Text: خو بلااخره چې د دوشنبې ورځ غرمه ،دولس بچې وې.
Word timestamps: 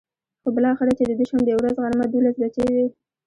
خو 0.41 0.49
بلااخره 0.57 0.91
چې 0.97 1.03
د 1.05 1.11
دوشنبې 1.19 1.53
ورځ 1.55 1.75
غرمه 1.83 2.05
،دولس 2.07 2.35
بچې 2.41 2.63
وې. 2.73 2.85